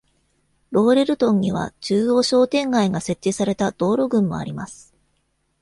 [0.71, 4.95] ローレルトンには、中央商店街が設置された道路群もあります。